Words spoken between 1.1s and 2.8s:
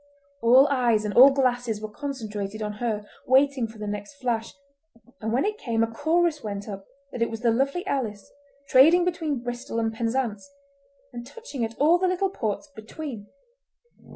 all glasses were concentrated on